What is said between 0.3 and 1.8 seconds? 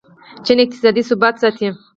چین اقتصادي ثبات ساتي.